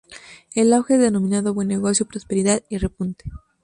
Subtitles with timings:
[0.55, 3.25] El auge es denominado buen negocio, prosperidad, y repunte.